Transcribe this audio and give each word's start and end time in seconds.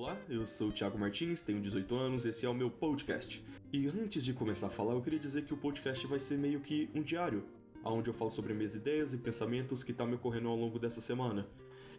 Olá, 0.00 0.18
eu 0.30 0.46
sou 0.46 0.68
o 0.68 0.72
Thiago 0.72 0.98
Martins, 0.98 1.42
tenho 1.42 1.60
18 1.60 1.94
anos, 1.94 2.24
esse 2.24 2.46
é 2.46 2.48
o 2.48 2.54
meu 2.54 2.70
podcast. 2.70 3.44
E 3.70 3.86
antes 3.86 4.24
de 4.24 4.32
começar 4.32 4.68
a 4.68 4.70
falar, 4.70 4.94
eu 4.94 5.02
queria 5.02 5.18
dizer 5.18 5.44
que 5.44 5.52
o 5.52 5.58
podcast 5.58 6.06
vai 6.06 6.18
ser 6.18 6.38
meio 6.38 6.58
que 6.58 6.88
um 6.94 7.02
diário, 7.02 7.44
onde 7.84 8.08
eu 8.08 8.14
falo 8.14 8.30
sobre 8.30 8.54
minhas 8.54 8.74
ideias 8.74 9.12
e 9.12 9.18
pensamentos 9.18 9.82
que 9.82 9.92
tá 9.92 10.06
me 10.06 10.14
ocorrendo 10.14 10.48
ao 10.48 10.56
longo 10.56 10.78
dessa 10.78 11.02
semana. 11.02 11.46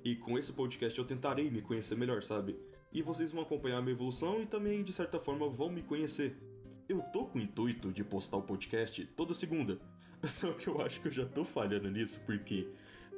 E 0.03 0.15
com 0.15 0.35
esse 0.35 0.51
podcast 0.51 0.97
eu 0.97 1.05
tentarei 1.05 1.51
me 1.51 1.61
conhecer 1.61 1.95
melhor, 1.95 2.23
sabe? 2.23 2.59
E 2.91 3.03
vocês 3.03 3.31
vão 3.31 3.43
acompanhar 3.43 3.77
a 3.77 3.81
minha 3.83 3.93
evolução 3.93 4.41
e 4.41 4.47
também, 4.47 4.81
de 4.81 4.91
certa 4.91 5.19
forma, 5.19 5.47
vão 5.47 5.69
me 5.69 5.83
conhecer. 5.83 6.35
Eu 6.89 7.03
tô 7.13 7.27
com 7.27 7.37
o 7.37 7.41
intuito 7.41 7.91
de 7.91 8.03
postar 8.03 8.37
o 8.37 8.41
podcast 8.41 9.05
toda 9.15 9.35
segunda, 9.35 9.79
só 10.25 10.51
que 10.53 10.67
eu 10.67 10.81
acho 10.81 10.99
que 11.01 11.09
eu 11.09 11.11
já 11.11 11.25
tô 11.27 11.45
falhando 11.45 11.91
nisso 11.91 12.19
porque 12.25 12.67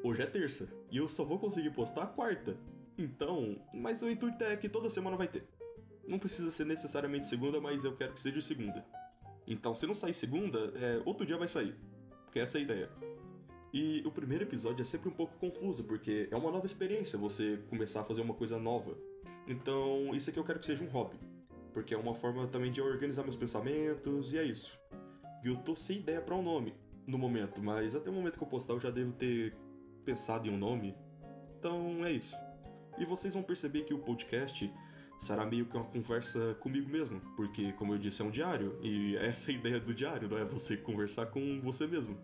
hoje 0.04 0.24
é 0.24 0.26
terça 0.26 0.68
e 0.92 0.98
eu 0.98 1.08
só 1.08 1.24
vou 1.24 1.40
conseguir 1.40 1.70
postar 1.70 2.08
quarta. 2.08 2.60
Então, 2.98 3.58
mas 3.74 4.02
o 4.02 4.10
intuito 4.10 4.44
é 4.44 4.56
que 4.56 4.70
toda 4.70 4.90
semana 4.90 5.18
vai 5.18 5.28
ter. 5.28 5.48
Não 6.08 6.20
precisa 6.20 6.52
ser 6.52 6.66
necessariamente 6.66 7.26
segunda, 7.26 7.60
mas 7.60 7.84
eu 7.84 7.96
quero 7.96 8.14
que 8.14 8.20
seja 8.20 8.42
segunda. 8.42 8.86
Então, 9.48 9.74
se 9.74 9.88
não 9.88 9.94
sair 9.94 10.14
segunda, 10.14 10.60
é, 10.76 11.02
outro 11.06 11.26
dia 11.26 11.38
vai 11.38 11.48
sair. 11.48 11.76
Porque 12.26 12.40
essa 12.40 12.58
é 12.58 12.62
a 12.62 12.64
ideia. 12.64 12.90
E 13.74 14.04
o 14.06 14.12
primeiro 14.12 14.44
episódio 14.44 14.82
é 14.82 14.86
sempre 14.86 15.10
um 15.10 15.14
pouco 15.14 15.36
confuso, 15.38 15.84
porque 15.84 16.28
é 16.30 16.36
uma 16.36 16.52
nova 16.52 16.66
experiência 16.66 17.18
você 17.18 17.58
começar 17.70 18.02
a 18.02 18.06
fazer 18.06 18.22
uma 18.22 18.34
coisa 18.34 18.60
nova. 18.60 18.96
Então, 19.48 20.14
isso 20.14 20.30
aqui 20.30 20.40
eu 20.40 20.44
quero 20.44 20.60
que 20.60 20.66
seja 20.66 20.84
um 20.84 20.90
hobby. 20.90 21.18
Porque 21.74 21.94
é 21.94 21.98
uma 21.98 22.14
forma 22.14 22.48
também 22.48 22.72
de 22.72 22.82
organizar 22.82 23.24
meus 23.24 23.36
pensamentos, 23.36 24.32
e 24.32 24.38
é 24.38 24.44
isso. 24.44 24.80
E 25.44 25.48
eu 25.48 25.58
tô 25.58 25.76
sem 25.76 25.98
ideia 25.98 26.22
para 26.22 26.36
um 26.36 26.44
nome 26.44 26.76
no 27.08 27.18
momento, 27.18 27.62
mas 27.62 27.96
até 27.96 28.10
o 28.10 28.14
momento 28.14 28.38
que 28.38 28.44
eu 28.44 28.48
postar 28.48 28.74
eu 28.74 28.80
já 28.80 28.92
devo 28.92 29.12
ter 29.14 29.56
pensado 30.06 30.48
em 30.48 30.52
um 30.52 30.58
nome. 30.58 30.96
Então 31.58 32.06
é 32.06 32.12
isso. 32.12 32.36
E 32.98 33.06
vocês 33.06 33.34
vão 33.34 33.44
perceber 33.44 33.84
que 33.84 33.94
o 33.94 34.00
podcast 34.00 34.72
será 35.18 35.46
meio 35.46 35.66
que 35.66 35.76
uma 35.76 35.86
conversa 35.86 36.56
comigo 36.60 36.90
mesmo, 36.90 37.22
porque, 37.36 37.72
como 37.74 37.94
eu 37.94 37.98
disse, 37.98 38.22
é 38.22 38.26
um 38.26 38.32
diário, 38.32 38.78
e 38.82 39.16
essa 39.22 39.52
é 39.52 39.54
a 39.54 39.58
ideia 39.58 39.80
do 39.80 39.94
diário, 39.94 40.30
não 40.30 40.38
é 40.38 40.46
você 40.46 40.76
conversar 40.78 41.28
com 41.28 41.62
você 41.62 41.88
mesmo. 41.88 42.18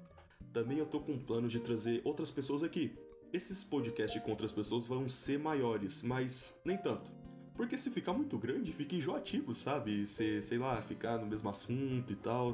Também 0.51 0.79
eu 0.79 0.85
tô 0.85 0.99
com 0.99 1.13
um 1.13 1.19
plano 1.19 1.47
de 1.47 1.59
trazer 1.59 2.01
outras 2.03 2.31
pessoas 2.31 2.63
aqui. 2.63 2.97
Esses 3.31 3.63
podcasts 3.63 4.21
com 4.23 4.31
outras 4.31 4.51
pessoas 4.51 4.87
vão 4.87 5.07
ser 5.07 5.37
maiores, 5.37 6.01
mas 6.01 6.55
nem 6.65 6.75
tanto. 6.77 7.11
Porque 7.55 7.77
se 7.77 7.91
ficar 7.91 8.13
muito 8.13 8.37
grande, 8.37 8.71
fica 8.71 8.95
enjoativo, 8.95 9.53
sabe? 9.53 10.05
Se, 10.05 10.41
sei 10.41 10.57
lá, 10.57 10.81
ficar 10.81 11.19
no 11.19 11.27
mesmo 11.27 11.49
assunto 11.49 12.11
e 12.11 12.15
tal. 12.15 12.51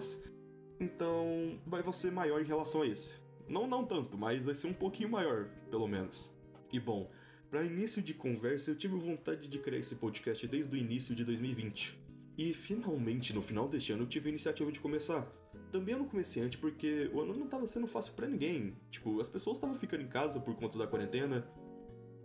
Então, 0.79 1.59
vai 1.65 1.81
ser 1.93 2.11
maior 2.11 2.41
em 2.41 2.45
relação 2.45 2.81
a 2.81 2.87
esse. 2.87 3.13
Não, 3.47 3.67
não 3.67 3.85
tanto, 3.85 4.17
mas 4.17 4.43
vai 4.43 4.55
ser 4.55 4.67
um 4.67 4.73
pouquinho 4.73 5.09
maior, 5.09 5.47
pelo 5.69 5.87
menos. 5.87 6.29
E 6.73 6.79
bom, 6.79 7.09
para 7.49 7.63
início 7.63 8.01
de 8.01 8.13
conversa, 8.13 8.71
eu 8.71 8.75
tive 8.75 8.95
vontade 8.97 9.47
de 9.47 9.59
criar 9.59 9.79
esse 9.79 9.95
podcast 9.95 10.47
desde 10.47 10.75
o 10.75 10.77
início 10.77 11.15
de 11.15 11.23
2020. 11.23 11.97
E 12.37 12.53
finalmente, 12.53 13.33
no 13.33 13.41
final 13.41 13.67
deste 13.67 13.93
ano, 13.93 14.03
eu 14.03 14.07
tive 14.07 14.27
a 14.27 14.31
iniciativa 14.31 14.71
de 14.71 14.79
começar. 14.79 15.25
Também 15.71 15.93
eu 15.93 15.99
não 15.99 16.07
comecei 16.07 16.43
antes 16.43 16.59
porque 16.59 17.09
o 17.13 17.21
ano 17.21 17.33
não 17.33 17.47
tava 17.47 17.65
sendo 17.65 17.87
fácil 17.87 18.13
para 18.13 18.27
ninguém. 18.27 18.75
Tipo, 18.91 19.21
as 19.21 19.29
pessoas 19.29 19.57
estavam 19.57 19.75
ficando 19.75 20.03
em 20.03 20.07
casa 20.07 20.39
por 20.39 20.55
conta 20.55 20.77
da 20.77 20.87
quarentena. 20.87 21.47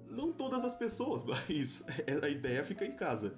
Não 0.08 0.32
todas 0.32 0.64
as 0.64 0.74
pessoas, 0.74 1.22
mas 1.24 1.84
a 2.22 2.28
ideia 2.28 2.58
é 2.58 2.64
ficar 2.64 2.86
em 2.86 2.96
casa. 2.96 3.36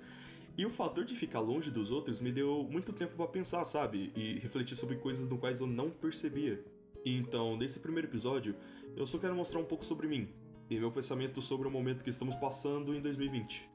E 0.56 0.64
o 0.64 0.70
fator 0.70 1.04
de 1.04 1.16
ficar 1.16 1.40
longe 1.40 1.70
dos 1.70 1.90
outros 1.90 2.20
me 2.20 2.30
deu 2.30 2.66
muito 2.70 2.92
tempo 2.92 3.16
para 3.16 3.26
pensar, 3.26 3.64
sabe? 3.64 4.12
E 4.14 4.38
refletir 4.38 4.76
sobre 4.76 4.96
coisas 4.96 5.28
no 5.28 5.38
quais 5.38 5.60
eu 5.60 5.66
não 5.66 5.90
percebia. 5.90 6.62
Então, 7.04 7.56
nesse 7.56 7.80
primeiro 7.80 8.08
episódio, 8.08 8.54
eu 8.96 9.06
só 9.06 9.18
quero 9.18 9.34
mostrar 9.34 9.60
um 9.60 9.64
pouco 9.64 9.84
sobre 9.84 10.06
mim, 10.06 10.28
e 10.70 10.78
meu 10.78 10.90
pensamento 10.90 11.42
sobre 11.42 11.68
o 11.68 11.70
momento 11.70 12.04
que 12.04 12.10
estamos 12.10 12.34
passando 12.34 12.94
em 12.94 13.00
2020. 13.00 13.68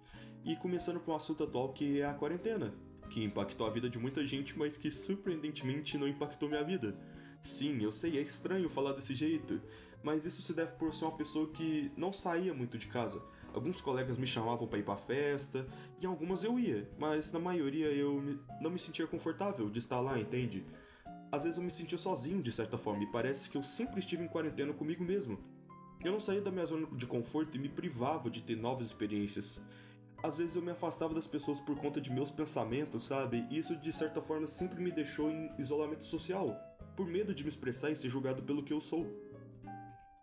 E 0.46 0.56
começando 0.56 1.00
com 1.00 1.12
o 1.12 1.16
assunto 1.16 1.44
atual 1.44 1.74
que 1.74 2.02
é 2.02 2.06
a 2.06 2.14
quarentena, 2.14 2.74
que 3.10 3.24
impactou 3.24 3.68
a 3.68 3.70
vida 3.70 3.90
de 3.90 4.00
muita 4.00 4.26
gente, 4.26 4.58
mas 4.58 4.78
que 4.78 4.92
surpreendentemente 4.92 5.98
não 5.98 6.08
impactou 6.08 6.50
minha 6.50 6.64
vida. 6.64 6.98
Sim, 7.42 7.82
eu 7.82 7.92
sei, 7.92 8.17
é 8.17 8.22
estranho 8.22 8.70
falar 8.70 8.94
desse 8.94 9.16
jeito, 9.16 9.61
mas 10.04 10.26
isso 10.26 10.42
se 10.42 10.54
deve 10.54 10.73
por 10.73 10.94
ser 10.94 11.06
uma 11.06 11.16
pessoa 11.16 11.52
que 11.52 11.92
não 11.95 12.11
saía 12.11 12.54
muito 12.54 12.78
de 12.78 12.88
casa. 12.88 13.22
Alguns 13.54 13.82
colegas 13.82 14.17
me 14.17 14.28
chamavam 14.28 14.67
para 14.67 14.80
ir 14.80 14.84
para 14.84 14.98
festa, 14.98 15.66
e 16.00 16.06
algumas 16.06 16.44
eu 16.44 16.60
ia, 16.60 16.90
mas 17.00 17.32
na 17.32 17.40
maioria 17.40 17.88
eu 17.88 18.22
não 18.61 18.70
me 18.70 18.80
sentia 18.80 19.08
confortável 19.08 19.70
de 19.70 19.80
estar 19.80 20.00
lá, 20.00 20.20
entende? 20.20 20.66
Às 21.32 21.44
vezes 21.44 21.58
eu 21.58 21.64
me 21.64 21.72
sentia 21.72 21.98
sozinho 21.98 22.42
de 22.42 22.52
certa 22.52 22.78
forma, 22.78 23.04
e 23.04 23.11
parece 23.11 23.50
que 23.50 23.58
eu 23.58 23.64
sempre 23.64 24.00
estive 24.00 24.23
em 24.23 24.28
quarentena 24.28 24.73
comigo 24.73 25.04
mesmo. 25.04 25.40
Eu 26.04 26.12
não 26.12 26.20
saía 26.20 26.42
da 26.42 26.52
minha 26.52 26.66
zona 26.66 26.88
de 26.96 27.06
conforto 27.06 27.58
e 27.58 27.60
me 27.60 27.70
privava 27.70 28.30
de 28.30 28.42
ter 28.42 28.56
novas 28.56 28.88
experiências. 28.88 29.62
Às 30.24 30.38
vezes 30.38 30.56
eu 30.56 30.62
me 30.62 30.72
afastava 30.72 31.14
das 31.14 31.28
pessoas 31.28 31.60
por 31.60 31.76
conta 31.78 32.02
de 32.02 32.12
meus 32.12 32.32
pensamentos, 32.32 33.06
sabe? 33.06 33.46
E 33.50 33.58
isso 33.58 33.76
de 33.76 33.94
certa 33.94 34.22
forma 34.22 34.48
sempre 34.48 34.82
me 34.82 34.92
deixou 34.92 35.30
em 35.30 35.52
isolamento 35.58 36.04
social, 36.04 36.56
por 36.96 37.08
medo 37.08 37.34
de 37.34 37.44
me 37.44 37.50
expressar 37.50 37.92
e 37.92 37.96
ser 37.96 38.10
julgado 38.10 38.42
pelo 38.44 38.64
que 38.64 38.74
eu 38.74 38.82
sou. 38.82 39.06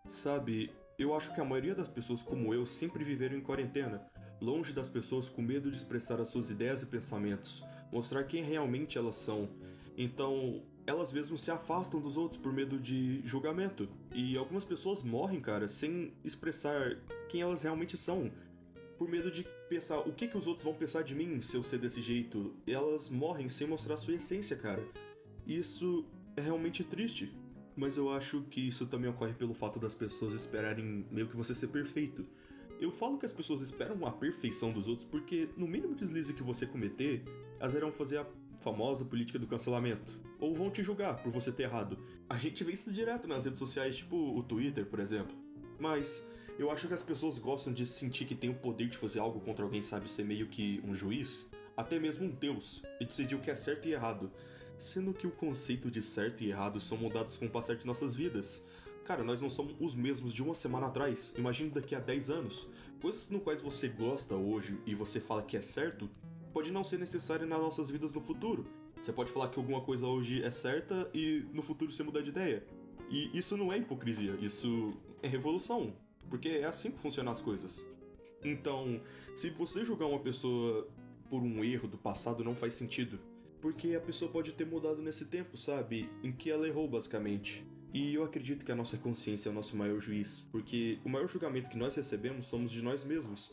Sabe, 0.05 0.71
eu 0.97 1.15
acho 1.15 1.33
que 1.33 1.41
a 1.41 1.45
maioria 1.45 1.75
das 1.75 1.87
pessoas 1.87 2.21
como 2.21 2.53
eu 2.53 2.65
sempre 2.65 3.03
viveram 3.03 3.37
em 3.37 3.41
quarentena, 3.41 4.05
longe 4.41 4.73
das 4.73 4.89
pessoas 4.89 5.29
com 5.29 5.41
medo 5.41 5.71
de 5.71 5.77
expressar 5.77 6.19
as 6.19 6.27
suas 6.27 6.49
ideias 6.49 6.81
e 6.81 6.85
pensamentos, 6.85 7.63
mostrar 7.91 8.23
quem 8.25 8.43
realmente 8.43 8.97
elas 8.97 9.15
são. 9.15 9.49
Então, 9.97 10.61
elas 10.87 11.11
mesmas 11.11 11.41
se 11.41 11.49
afastam 11.49 11.99
dos 11.99 12.15
outros 12.15 12.39
por 12.39 12.53
medo 12.53 12.79
de 12.79 13.21
julgamento. 13.25 13.89
E 14.13 14.37
algumas 14.37 14.63
pessoas 14.63 15.01
morrem, 15.01 15.41
cara, 15.41 15.67
sem 15.67 16.13
expressar 16.23 16.97
quem 17.27 17.41
elas 17.41 17.63
realmente 17.63 17.97
são. 17.97 18.31
Por 18.97 19.09
medo 19.09 19.31
de 19.31 19.45
pensar 19.67 19.99
o 19.99 20.13
que, 20.13 20.27
que 20.27 20.37
os 20.37 20.47
outros 20.47 20.63
vão 20.63 20.73
pensar 20.73 21.03
de 21.03 21.15
mim 21.15 21.41
se 21.41 21.57
eu 21.57 21.63
ser 21.63 21.79
desse 21.79 22.01
jeito. 22.01 22.53
Elas 22.67 23.09
morrem 23.09 23.49
sem 23.49 23.67
mostrar 23.67 23.97
sua 23.97 24.13
essência, 24.13 24.55
cara. 24.55 24.87
Isso 25.45 26.05
é 26.37 26.41
realmente 26.41 26.83
triste. 26.83 27.35
Mas 27.75 27.97
eu 27.97 28.09
acho 28.09 28.43
que 28.43 28.65
isso 28.67 28.85
também 28.85 29.09
ocorre 29.09 29.33
pelo 29.33 29.53
fato 29.53 29.79
das 29.79 29.93
pessoas 29.93 30.33
esperarem 30.33 31.05
meio 31.11 31.27
que 31.27 31.35
você 31.35 31.53
ser 31.53 31.67
perfeito. 31.67 32.23
Eu 32.79 32.91
falo 32.91 33.17
que 33.17 33.25
as 33.25 33.33
pessoas 33.33 33.61
esperam 33.61 34.05
a 34.05 34.11
perfeição 34.11 34.71
dos 34.71 34.87
outros 34.87 35.07
porque, 35.07 35.49
no 35.57 35.67
mínimo 35.67 35.95
deslize 35.95 36.33
que 36.33 36.43
você 36.43 36.65
cometer, 36.65 37.23
elas 37.59 37.73
irão 37.73 37.91
fazer 37.91 38.17
a 38.17 38.27
famosa 38.59 39.05
política 39.05 39.39
do 39.39 39.47
cancelamento. 39.47 40.19
Ou 40.39 40.53
vão 40.53 40.69
te 40.69 40.83
julgar 40.83 41.21
por 41.21 41.31
você 41.31 41.51
ter 41.51 41.63
errado. 41.63 41.97
A 42.29 42.37
gente 42.37 42.63
vê 42.63 42.73
isso 42.73 42.91
direto 42.91 43.27
nas 43.27 43.45
redes 43.45 43.59
sociais, 43.59 43.97
tipo 43.97 44.15
o 44.15 44.43
Twitter, 44.43 44.85
por 44.85 44.99
exemplo. 44.99 45.35
Mas 45.79 46.25
eu 46.57 46.71
acho 46.71 46.87
que 46.87 46.93
as 46.93 47.01
pessoas 47.01 47.37
gostam 47.37 47.73
de 47.73 47.85
sentir 47.85 48.25
que 48.25 48.35
tem 48.35 48.49
o 48.49 48.55
poder 48.55 48.87
de 48.87 48.97
fazer 48.97 49.19
algo 49.19 49.39
contra 49.41 49.65
alguém, 49.65 49.81
sabe? 49.81 50.09
Ser 50.09 50.23
meio 50.23 50.47
que 50.47 50.81
um 50.85 50.95
juiz, 50.95 51.47
até 51.75 51.99
mesmo 51.99 52.25
um 52.25 52.29
deus, 52.29 52.81
e 52.99 53.05
decidir 53.05 53.35
o 53.35 53.41
que 53.41 53.51
é 53.51 53.55
certo 53.55 53.87
e 53.87 53.93
errado. 53.93 54.31
Sendo 54.77 55.13
que 55.13 55.27
o 55.27 55.31
conceito 55.31 55.91
de 55.91 56.01
certo 56.01 56.43
e 56.43 56.49
errado 56.49 56.79
são 56.79 56.97
mudados 56.97 57.37
com 57.37 57.45
o 57.45 57.49
passar 57.49 57.75
de 57.75 57.85
nossas 57.85 58.15
vidas. 58.15 58.63
Cara, 59.03 59.23
nós 59.23 59.41
não 59.41 59.49
somos 59.49 59.75
os 59.79 59.95
mesmos 59.95 60.33
de 60.33 60.41
uma 60.41 60.53
semana 60.53 60.87
atrás. 60.87 61.33
Imagine 61.37 61.69
daqui 61.69 61.93
a 61.93 61.99
10 61.99 62.29
anos. 62.29 62.67
Coisas 63.01 63.29
no 63.29 63.39
quais 63.39 63.61
você 63.61 63.87
gosta 63.87 64.35
hoje 64.35 64.79
e 64.85 64.95
você 64.95 65.19
fala 65.19 65.43
que 65.43 65.55
é 65.55 65.61
certo, 65.61 66.09
pode 66.55 66.71
não 66.71 66.85
ser 66.85 66.97
necessário 66.97 67.45
nas 67.45 67.59
nossas 67.59 67.89
vidas 67.89 68.13
no 68.13 68.21
futuro. 68.21 68.65
Você 69.01 69.11
pode 69.11 69.29
falar 69.29 69.49
que 69.49 69.59
alguma 69.59 69.81
coisa 69.81 70.07
hoje 70.07 70.41
é 70.41 70.49
certa 70.49 71.11
e 71.13 71.43
no 71.51 71.61
futuro 71.61 71.91
você 71.91 72.01
mudar 72.01 72.21
de 72.21 72.29
ideia. 72.29 72.65
E 73.09 73.29
isso 73.37 73.57
não 73.57 73.73
é 73.73 73.77
hipocrisia, 73.77 74.37
isso 74.39 74.93
é 75.21 75.27
revolução. 75.27 75.93
Porque 76.29 76.47
é 76.47 76.63
assim 76.63 76.91
que 76.91 76.97
funcionam 76.97 77.33
as 77.33 77.41
coisas. 77.41 77.85
Então, 78.41 79.01
se 79.35 79.49
você 79.49 79.83
julgar 79.83 80.05
uma 80.05 80.19
pessoa 80.19 80.87
por 81.29 81.43
um 81.43 81.61
erro 81.61 81.89
do 81.89 81.97
passado, 81.97 82.41
não 82.41 82.55
faz 82.55 82.73
sentido. 82.73 83.19
Porque 83.61 83.93
a 83.93 83.99
pessoa 83.99 84.31
pode 84.31 84.53
ter 84.53 84.65
mudado 84.65 85.01
nesse 85.01 85.25
tempo, 85.25 85.57
sabe? 85.57 86.09
Em 86.23 86.31
que 86.31 86.49
ela 86.49 86.65
errou, 86.65 86.87
basicamente. 86.87 87.67
E 87.93 88.13
eu 88.13 88.23
acredito 88.23 88.63
que 88.63 88.71
a 88.71 88.75
nossa 88.75 88.95
consciência 88.95 89.49
é 89.49 89.51
o 89.51 89.55
nosso 89.55 89.75
maior 89.75 89.99
juiz, 89.99 90.47
porque 90.53 90.99
o 91.03 91.09
maior 91.09 91.27
julgamento 91.27 91.69
que 91.69 91.77
nós 91.77 91.97
recebemos 91.97 92.45
somos 92.45 92.71
de 92.71 92.81
nós 92.81 93.03
mesmos. 93.03 93.51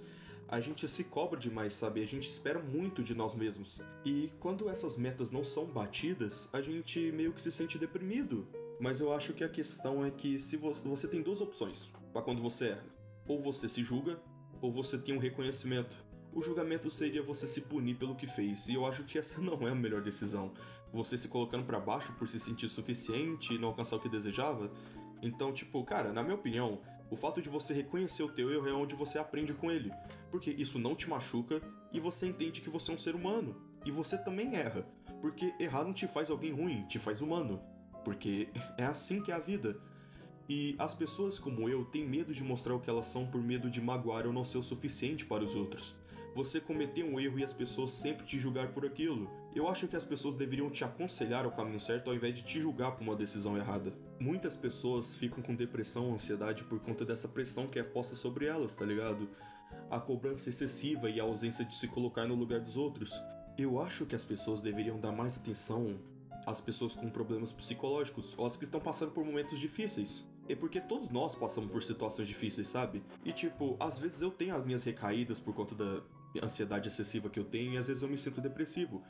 A 0.53 0.61
gente 0.61 0.87
se 0.87 1.05
cobra 1.05 1.41
demais, 1.41 1.73
sabe? 1.73 2.03
A 2.03 2.07
gente 2.07 2.29
espera 2.29 2.61
muito 2.61 3.03
de 3.03 3.15
nós 3.15 3.35
mesmos. 3.35 3.81
E 4.05 4.31
quando 4.39 4.69
essas 4.69 4.99
metas 4.99 5.31
não 5.31 5.43
são 5.43 5.65
batidas, 5.65 6.47
a 6.53 6.61
gente 6.61 7.11
meio 7.11 7.33
que 7.33 7.41
se 7.41 7.51
sente 7.51 7.79
deprimido. 7.79 8.47
Mas 8.79 9.01
eu 9.01 9.15
acho 9.15 9.33
que 9.33 9.43
a 9.43 9.49
questão 9.49 10.05
é 10.05 10.11
que 10.11 10.39
se 10.39 10.59
você, 10.59 10.87
você 10.87 11.09
tem 11.09 11.23
duas 11.23 11.41
opções 11.41 11.91
para 12.13 12.21
quando 12.21 12.43
você 12.43 12.69
erra. 12.69 12.85
Ou 13.27 13.41
você 13.41 13.67
se 13.67 13.83
julga, 13.83 14.21
ou 14.61 14.71
você 14.71 14.99
tem 14.99 15.17
um 15.17 15.19
reconhecimento 15.19 15.97
o 16.35 16.43
julgamento 16.43 16.89
seria 16.89 17.23
você 17.23 17.47
se 17.47 17.61
punir 17.63 17.97
pelo 17.97 18.15
que 18.15 18.27
fez, 18.27 18.67
e 18.67 18.75
eu 18.75 18.87
acho 18.87 19.05
que 19.05 19.19
essa 19.19 19.41
não 19.43 19.67
é 19.69 19.71
a 19.71 19.75
melhor 19.75 20.01
decisão. 20.01 20.51
Você 20.93 21.17
se 21.17 21.29
colocando 21.29 21.65
para 21.65 21.79
baixo 21.79 22.13
por 22.15 22.27
se 22.27 22.39
sentir 22.41 22.69
suficiente 22.69 23.55
e 23.55 23.59
não 23.59 23.69
alcançar 23.69 23.97
o 23.97 24.01
que 24.01 24.09
desejava. 24.09 24.71
Então, 25.23 25.53
tipo, 25.53 25.83
cara, 25.85 26.13
na 26.13 26.23
minha 26.23 26.35
opinião, 26.35 26.81
o 27.13 27.17
fato 27.17 27.43
de 27.43 27.51
você 27.51 27.75
reconhecer 27.75 28.23
o 28.23 28.33
teu 28.33 28.51
erro 28.51 28.67
é 28.67 28.73
onde 28.73 28.95
você 28.95 29.19
aprende 29.19 29.53
com 29.53 29.71
ele, 29.71 29.93
porque 30.31 30.51
isso 30.51 30.79
não 30.79 30.95
te 30.95 31.11
machuca 31.11 31.61
e 31.93 32.01
você 32.01 32.27
entende 32.27 32.63
que 32.63 32.71
você 32.71 32.91
é 32.91 32.95
um 32.95 32.99
ser 32.99 33.15
humano. 33.15 33.55
E 33.85 33.91
você 33.91 34.17
também 34.17 34.57
erra, 34.57 34.89
porque 35.21 35.55
errar 35.61 35.85
não 35.85 35.93
te 35.93 36.09
faz 36.09 36.31
alguém 36.31 36.53
ruim, 36.53 36.87
te 36.87 36.99
faz 36.99 37.21
humano. 37.21 37.61
Porque 38.03 38.49
é 38.79 38.85
assim 38.87 39.21
que 39.21 39.31
é 39.31 39.35
a 39.35 39.39
vida. 39.39 39.79
E 40.49 40.75
as 40.79 40.95
pessoas 40.95 41.39
como 41.39 41.69
eu 41.69 41.85
têm 41.85 42.09
medo 42.09 42.33
de 42.33 42.43
mostrar 42.43 42.75
o 42.75 42.81
que 42.81 42.89
elas 42.89 43.09
são 43.09 43.27
por 43.27 43.43
medo 43.43 43.69
de 43.69 43.79
magoar 43.79 44.27
ou 44.27 44.33
não 44.33 44.43
ser 44.43 44.57
o 44.57 44.63
suficiente 44.63 45.27
para 45.27 45.45
os 45.45 45.55
outros. 45.55 45.95
Você 46.35 46.61
cometer 46.61 47.05
um 47.05 47.21
erro 47.21 47.39
e 47.39 47.45
as 47.45 47.53
pessoas 47.53 47.91
sempre 47.91 48.25
te 48.25 48.39
julgar 48.39 48.73
por 48.73 48.87
aquilo. 48.87 49.31
Eu 49.55 49.69
acho 49.69 49.87
que 49.87 49.97
as 49.97 50.05
pessoas 50.05 50.35
deveriam 50.35 50.71
te 50.71 50.83
aconselhar 50.83 51.45
ao 51.45 51.53
caminho 51.53 51.79
certo 51.79 52.09
ao 52.09 52.17
invés 52.17 52.35
de 52.35 52.43
te 52.43 52.61
julgar 52.61 52.93
por 52.93 53.03
uma 53.03 53.15
decisão 53.15 53.57
errada. 53.57 53.93
Muitas 54.19 54.57
pessoas 54.57 55.15
ficam 55.15 55.43
com 55.43 55.55
depressão 55.55 56.07
ou 56.07 56.15
ansiedade 56.15 56.65
por 56.65 56.81
conta 56.81 57.05
dessa 57.05 57.29
pressão 57.29 57.67
que 57.67 57.79
é 57.79 57.83
posta 57.83 58.15
sobre 58.15 58.47
elas, 58.47 58.75
tá 58.75 58.85
ligado? 58.85 59.29
A 59.91 60.01
cobrança 60.01 60.49
excessiva 60.49 61.11
e 61.11 61.21
a 61.21 61.25
ausência 61.25 61.65
de 61.65 61.75
se 61.75 61.87
colocar 61.87 62.27
no 62.27 62.35
lugar 62.35 62.61
dos 62.61 62.79
outros. 62.79 63.13
Eu 63.59 63.79
acho 63.81 64.07
que 64.07 64.15
as 64.15 64.25
pessoas 64.25 64.63
deveriam 64.63 64.99
dar 64.99 65.13
mais 65.13 65.37
atenção 65.37 65.99
às 66.47 66.61
pessoas 66.61 66.95
com 66.95 67.11
problemas 67.11 67.53
psicológicos 67.53 68.35
ou 68.39 68.47
às 68.47 68.57
que 68.57 68.65
estão 68.65 68.81
passando 68.81 69.13
por 69.13 69.25
momentos 69.25 69.59
difíceis. 69.59 70.25
É 70.49 70.57
porque 70.57 70.81
todos 70.81 71.09
nós 71.09 71.35
passamos 71.35 71.71
por 71.71 71.83
situações 71.83 72.27
difíceis, 72.27 72.69
sabe? 72.69 73.03
E 73.25 73.33
tipo, 73.33 73.77
às 73.79 73.99
vezes 73.99 74.23
eu 74.23 74.31
tenho 74.31 74.57
as 74.57 74.65
minhas 74.65 74.83
recaídas 74.83 75.39
por 75.39 75.55
conta 75.55 75.75
da 75.75 76.03
ansiedade 76.43 76.89
excessiva 76.89 77.29
que 77.29 77.39
eu 77.39 77.45
tenho 77.45 77.73
e 77.73 77.77
às 77.77 77.89
vezes 77.89 78.03
eu 78.03 78.09
me 78.09 78.17
sinto 78.17 78.41
depressivo. 78.41 79.03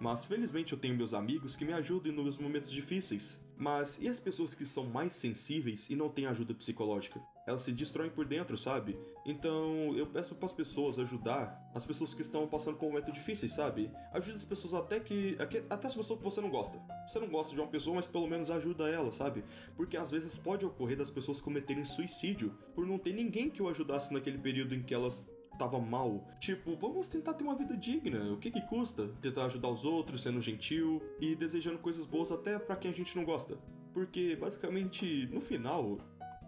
Mas 0.00 0.24
felizmente 0.24 0.72
eu 0.72 0.78
tenho 0.78 0.96
meus 0.96 1.12
amigos 1.12 1.56
que 1.56 1.64
me 1.64 1.72
ajudam 1.72 2.12
nos 2.12 2.38
momentos 2.38 2.70
difíceis. 2.70 3.40
Mas 3.56 3.98
e 4.00 4.08
as 4.08 4.20
pessoas 4.20 4.54
que 4.54 4.64
são 4.64 4.84
mais 4.84 5.12
sensíveis 5.12 5.90
e 5.90 5.96
não 5.96 6.08
têm 6.08 6.26
ajuda 6.26 6.54
psicológica? 6.54 7.20
Elas 7.44 7.62
se 7.62 7.72
destroem 7.72 8.08
por 8.08 8.24
dentro, 8.24 8.56
sabe? 8.56 8.96
Então 9.26 9.92
eu 9.96 10.06
peço 10.06 10.36
para 10.36 10.46
as 10.46 10.52
pessoas 10.52 10.98
ajudar 11.00 11.60
as 11.74 11.84
pessoas 11.84 12.14
que 12.14 12.20
estão 12.20 12.46
passando 12.46 12.76
por 12.76 12.88
momentos 12.88 13.12
difíceis, 13.12 13.52
sabe? 13.52 13.90
Ajude 14.12 14.36
as 14.36 14.44
pessoas 14.44 14.74
até 14.74 15.00
que. 15.00 15.36
Até 15.68 15.86
as 15.88 15.96
pessoas 15.96 16.20
que 16.20 16.24
você 16.24 16.40
não 16.40 16.50
gosta. 16.50 16.80
Você 17.08 17.18
não 17.18 17.28
gosta 17.28 17.52
de 17.52 17.60
uma 17.60 17.68
pessoa, 17.68 17.96
mas 17.96 18.06
pelo 18.06 18.28
menos 18.28 18.50
ajuda 18.52 18.88
ela, 18.88 19.10
sabe? 19.10 19.42
Porque 19.76 19.96
às 19.96 20.12
vezes 20.12 20.36
pode 20.36 20.64
ocorrer 20.64 20.96
das 20.96 21.10
pessoas 21.10 21.40
cometerem 21.40 21.82
suicídio 21.82 22.56
por 22.74 22.86
não 22.86 22.98
ter 22.98 23.12
ninguém 23.12 23.50
que 23.50 23.62
o 23.62 23.68
ajudasse 23.68 24.12
naquele 24.12 24.38
período 24.38 24.76
em 24.76 24.82
que 24.82 24.94
elas 24.94 25.28
tava 25.58 25.78
mal. 25.78 26.24
Tipo, 26.38 26.76
vamos 26.76 27.08
tentar 27.08 27.34
ter 27.34 27.44
uma 27.44 27.56
vida 27.56 27.76
digna. 27.76 28.32
O 28.32 28.38
que 28.38 28.50
que 28.50 28.60
custa? 28.62 29.08
Tentar 29.20 29.46
ajudar 29.46 29.68
os 29.68 29.84
outros, 29.84 30.22
sendo 30.22 30.40
gentil 30.40 31.02
e 31.20 31.34
desejando 31.34 31.78
coisas 31.78 32.06
boas 32.06 32.30
até 32.30 32.58
para 32.58 32.76
quem 32.76 32.90
a 32.90 32.94
gente 32.94 33.16
não 33.16 33.24
gosta. 33.24 33.58
Porque 33.92 34.36
basicamente, 34.36 35.26
no 35.32 35.40
final, 35.40 35.98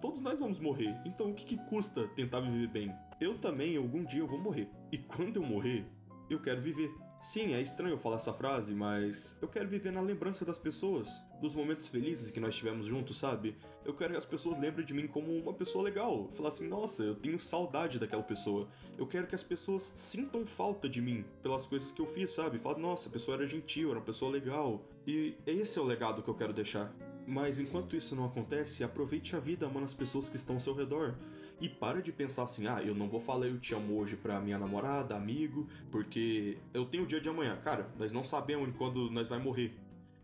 todos 0.01 0.21
nós 0.21 0.39
vamos 0.39 0.61
morrer. 0.61 0.97
Então 1.05 1.31
o 1.31 1.35
que 1.35 1.45
que 1.45 1.59
custa 1.69 2.07
tentar 2.09 2.41
viver 2.41 2.69
bem? 2.69 2.95
Eu 3.21 3.39
também, 3.39 3.77
algum 3.77 4.05
dia 4.05 4.21
eu 4.21 4.27
vou 4.27 4.41
morrer. 4.41 4.69
E 4.91 4.99
quando 4.99 5.37
eu 5.37 5.43
morrer, 5.43 5.85
eu 6.31 6.41
quero 6.41 6.61
viver. 6.61 6.91
Sim, 7.21 7.53
é 7.53 7.61
estranho 7.61 7.99
falar 7.99 8.17
essa 8.17 8.33
frase, 8.33 8.75
mas 8.75 9.37
eu 9.43 9.49
quero 9.49 9.69
viver 9.69 9.93
na 9.93 10.01
lembrança 10.01 10.43
das 10.43 10.57
pessoas, 10.57 11.23
dos 11.39 11.55
momentos 11.55 11.87
felizes 11.87 12.31
que 12.31 12.41
nós 12.41 12.57
tivemos 12.57 12.87
juntos, 12.87 13.19
sabe? 13.19 13.59
Eu 13.85 13.93
quero 13.93 14.13
que 14.13 14.17
as 14.17 14.25
pessoas 14.25 14.59
lembrem 14.59 14.87
de 14.87 14.95
mim 14.95 15.07
como 15.07 15.31
uma 15.35 15.53
pessoa 15.53 15.85
legal. 15.85 16.31
Falar 16.31 16.49
assim, 16.49 16.67
nossa, 16.67 17.03
eu 17.03 17.15
tenho 17.15 17.39
saudade 17.39 17.99
daquela 17.99 18.23
pessoa. 18.23 18.67
Eu 18.97 19.07
quero 19.07 19.27
que 19.27 19.35
as 19.35 19.45
pessoas 19.45 19.93
sintam 19.95 20.47
falta 20.47 20.89
de 20.89 21.03
mim 21.03 21.23
pelas 21.43 21.67
coisas 21.67 21.93
que 21.93 22.01
eu 22.01 22.07
fiz, 22.07 22.31
sabe? 22.31 22.59
Falar, 22.59 22.79
nossa, 22.79 23.11
a 23.11 23.13
pessoa 23.13 23.37
era 23.37 23.47
gentil, 23.47 23.91
era 23.91 23.99
uma 23.99 24.05
pessoa 24.05 24.31
legal. 24.31 24.83
E 25.07 25.37
esse 25.47 25.79
é 25.79 25.83
o 25.83 25.85
legado 25.85 26.23
que 26.23 26.29
eu 26.31 26.35
quero 26.35 26.55
deixar. 26.55 26.91
Mas 27.31 27.61
enquanto 27.61 27.95
isso 27.95 28.17
não 28.17 28.25
acontece, 28.25 28.83
aproveite 28.83 29.37
a 29.37 29.39
vida 29.39 29.65
amando 29.65 29.85
as 29.85 29.95
pessoas 29.95 30.29
que 30.29 30.35
estão 30.35 30.57
ao 30.57 30.61
seu 30.61 30.75
redor. 30.75 31.15
E 31.61 31.69
para 31.69 32.03
de 32.03 32.11
pensar 32.11 32.43
assim, 32.43 32.67
ah, 32.67 32.83
eu 32.83 32.93
não 32.93 33.09
vou 33.09 33.21
falar 33.21 33.47
eu 33.47 33.57
te 33.57 33.73
amo 33.73 33.97
hoje 34.01 34.17
pra 34.17 34.41
minha 34.41 34.59
namorada, 34.59 35.15
amigo, 35.15 35.69
porque 35.93 36.59
eu 36.75 36.85
tenho 36.85 37.05
o 37.05 37.07
dia 37.07 37.21
de 37.21 37.29
amanhã. 37.29 37.57
Cara, 37.63 37.89
nós 37.97 38.11
não 38.11 38.25
sabemos 38.25 38.75
quando 38.77 39.09
nós 39.13 39.29
vai 39.29 39.39
morrer. 39.39 39.73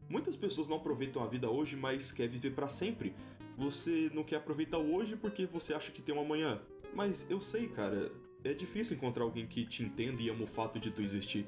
Muitas 0.09 0.37
pessoas 0.37 0.67
não 0.67 0.79
aproveitam 0.79 1.23
a 1.23 1.29
vida 1.29 1.49
hoje, 1.49 1.77
mas 1.77 2.11
quer 2.11 2.27
viver 2.27 2.51
para 2.57 2.69
sempre. 2.69 3.15
Você 3.57 4.11
não 4.13 4.25
quer 4.25 4.37
aproveitar 4.37 4.79
hoje 4.79 5.15
porque 5.15 5.47
você 5.47 5.75
acha 5.75 5.93
que 5.93 6.03
tem 6.03 6.13
um 6.13 6.21
amanhã. 6.21 6.61
Mas 6.93 7.25
eu 7.31 7.41
sei, 7.41 7.69
cara, 7.69 8.11
é 8.43 8.53
difícil 8.53 8.97
encontrar 8.97 9.23
alguém 9.23 9.47
que 9.47 9.65
te 9.65 9.85
entenda 9.85 10.21
e 10.21 10.29
ama 10.29 10.43
o 10.43 10.49
fato 10.49 10.81
de 10.81 10.91
tu 10.91 11.01
existir. 11.03 11.47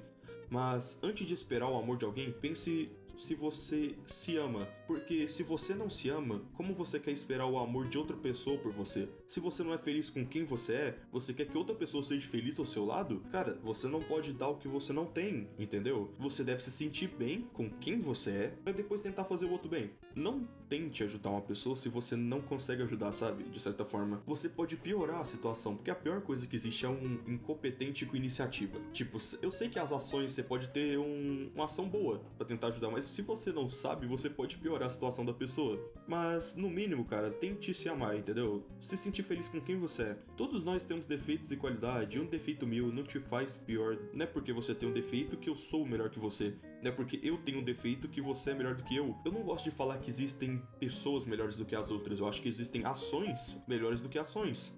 Mas 0.48 1.00
antes 1.02 1.26
de 1.26 1.34
esperar 1.34 1.68
o 1.68 1.76
amor 1.76 1.96
de 1.96 2.04
alguém, 2.04 2.30
pense 2.30 2.88
se 3.18 3.34
você 3.34 3.94
se 4.06 4.36
ama. 4.36 4.66
Porque 4.86 5.28
se 5.28 5.42
você 5.42 5.74
não 5.74 5.90
se 5.90 6.08
ama, 6.08 6.42
como 6.54 6.72
você 6.72 6.98
quer 6.98 7.10
esperar 7.10 7.46
o 7.46 7.58
amor 7.58 7.88
de 7.88 7.98
outra 7.98 8.16
pessoa 8.16 8.56
por 8.58 8.72
você? 8.72 9.08
Se 9.26 9.40
você 9.40 9.62
não 9.62 9.74
é 9.74 9.78
feliz 9.78 10.08
com 10.08 10.24
quem 10.24 10.44
você 10.44 10.72
é, 10.72 10.98
você 11.12 11.34
quer 11.34 11.46
que 11.46 11.58
outra 11.58 11.74
pessoa 11.74 12.02
seja 12.02 12.26
feliz 12.26 12.58
ao 12.58 12.64
seu 12.64 12.86
lado? 12.86 13.22
Cara, 13.30 13.58
você 13.62 13.86
não 13.88 14.00
pode 14.00 14.32
dar 14.32 14.48
o 14.48 14.56
que 14.56 14.68
você 14.68 14.92
não 14.92 15.04
tem, 15.04 15.48
entendeu? 15.58 16.10
Você 16.18 16.42
deve 16.42 16.62
se 16.62 16.70
sentir 16.70 17.08
bem 17.08 17.42
com 17.52 17.68
quem 17.68 17.98
você 17.98 18.30
é 18.30 18.48
para 18.64 18.72
depois 18.72 19.00
tentar 19.00 19.24
fazer 19.24 19.44
o 19.44 19.50
outro 19.50 19.68
bem. 19.68 19.90
Não 20.14 20.48
tente 20.68 21.04
ajudar 21.04 21.30
uma 21.30 21.42
pessoa 21.42 21.76
se 21.76 21.88
você 21.88 22.16
não 22.16 22.40
consegue 22.40 22.82
ajudar, 22.82 23.12
sabe? 23.12 23.44
De 23.44 23.60
certa 23.60 23.84
forma, 23.84 24.22
você 24.26 24.48
pode 24.48 24.76
piorar 24.76 25.20
a 25.20 25.24
situação, 25.24 25.76
porque 25.76 25.90
a 25.90 25.94
pior 25.94 26.22
coisa 26.22 26.46
que 26.46 26.56
existe 26.56 26.86
é 26.86 26.88
um 26.88 27.18
incompetente 27.26 28.06
com 28.06 28.16
iniciativa. 28.16 28.78
Tipo, 28.92 29.18
eu 29.42 29.50
sei 29.50 29.68
que 29.68 29.78
as 29.78 29.92
ações 29.92 30.32
você 30.32 30.42
pode 30.42 30.68
ter 30.68 30.98
um, 30.98 31.50
uma 31.54 31.64
ação 31.64 31.88
boa 31.88 32.22
para 32.36 32.46
tentar 32.46 32.68
ajudar, 32.68 32.90
mas 32.90 33.07
se 33.08 33.22
você 33.22 33.52
não 33.52 33.68
sabe, 33.68 34.06
você 34.06 34.28
pode 34.28 34.58
piorar 34.58 34.86
a 34.86 34.90
situação 34.90 35.24
da 35.24 35.32
pessoa. 35.32 35.78
Mas, 36.06 36.54
no 36.54 36.68
mínimo, 36.68 37.04
cara, 37.04 37.30
tente 37.30 37.74
se 37.74 37.88
amar, 37.88 38.16
entendeu? 38.16 38.64
Se 38.78 38.96
sentir 38.96 39.22
feliz 39.22 39.48
com 39.48 39.60
quem 39.60 39.76
você 39.76 40.02
é. 40.02 40.18
Todos 40.36 40.62
nós 40.62 40.82
temos 40.82 41.06
defeitos 41.06 41.50
e 41.50 41.56
qualidade, 41.56 42.16
e 42.16 42.20
um 42.20 42.26
defeito 42.26 42.66
meu 42.66 42.92
não 42.92 43.02
te 43.02 43.18
faz 43.18 43.56
pior. 43.58 43.98
Não 44.12 44.24
é 44.24 44.26
porque 44.26 44.52
você 44.52 44.74
tem 44.74 44.88
um 44.88 44.92
defeito 44.92 45.36
que 45.36 45.48
eu 45.48 45.54
sou 45.54 45.86
melhor 45.86 46.10
que 46.10 46.18
você. 46.18 46.54
Não 46.82 46.90
é 46.90 46.92
porque 46.92 47.18
eu 47.22 47.38
tenho 47.38 47.58
um 47.58 47.64
defeito 47.64 48.08
que 48.08 48.20
você 48.20 48.50
é 48.50 48.54
melhor 48.54 48.74
do 48.74 48.84
que 48.84 48.96
eu. 48.96 49.16
Eu 49.24 49.32
não 49.32 49.42
gosto 49.42 49.64
de 49.64 49.70
falar 49.70 49.98
que 49.98 50.10
existem 50.10 50.62
pessoas 50.78 51.24
melhores 51.24 51.56
do 51.56 51.64
que 51.64 51.74
as 51.74 51.90
outras. 51.90 52.20
Eu 52.20 52.28
acho 52.28 52.40
que 52.40 52.48
existem 52.48 52.84
ações 52.84 53.58
melhores 53.66 54.00
do 54.00 54.08
que 54.08 54.18
ações. 54.18 54.74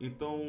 Então, 0.00 0.40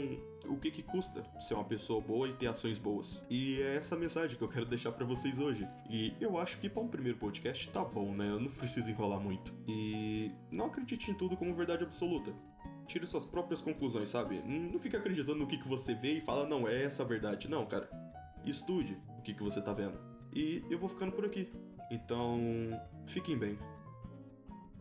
o 0.48 0.58
que 0.58 0.72
que 0.72 0.84
custa 0.84 1.24
ser 1.40 1.54
uma 1.54 1.64
pessoa 1.64 2.02
boa 2.02 2.28
e 2.28 2.34
ter 2.34 2.48
ações 2.48 2.78
boas? 2.78 3.22
E 3.30 3.62
é 3.62 3.76
essa 3.76 3.96
mensagem 3.96 4.38
que 4.38 4.44
eu 4.44 4.48
quero 4.48 4.66
deixar 4.66 4.92
para 4.92 5.06
vocês 5.06 5.40
hoje. 5.40 5.68
E 5.90 6.14
eu 6.20 6.38
acho 6.38 6.60
que 6.60 6.70
para 6.70 6.82
um 6.82 6.88
primeiro 6.88 7.18
podcast 7.18 7.70
tá 7.70 7.84
bom, 7.84 8.14
né? 8.14 8.30
Eu 8.30 8.40
não 8.40 8.52
preciso 8.52 8.90
enrolar 8.90 9.20
muito. 9.20 9.54
E 9.68 10.32
não 10.52 10.68
acredite 10.68 11.12
em 11.12 11.14
tudo 11.14 11.36
como 11.38 11.54
verdade 11.54 11.84
absoluta. 11.84 12.34
Tire 12.88 13.06
suas 13.06 13.26
próprias 13.26 13.62
conclusões, 13.62 14.10
sabe? 14.10 14.42
Não 14.46 14.80
fique 14.80 14.96
acreditando 14.96 15.40
no 15.40 15.48
que, 15.48 15.58
que 15.58 15.68
você 15.68 15.94
vê 15.94 16.14
e 16.14 16.22
fala, 16.22 16.48
não, 16.48 16.68
é 16.68 16.84
essa 16.84 17.04
a 17.04 17.06
verdade. 17.06 17.48
Não, 17.48 17.66
cara. 17.66 17.90
Estude 18.46 18.98
o 19.18 19.22
que, 19.22 19.34
que 19.34 19.44
você 19.44 19.62
tá 19.62 19.74
vendo. 19.74 20.00
E 20.34 20.64
eu 20.70 20.80
vou 20.80 20.90
ficando 20.90 21.12
por 21.12 21.26
aqui. 21.26 21.52
Então, 21.92 22.40
fiquem 23.06 23.38
bem. 23.38 23.58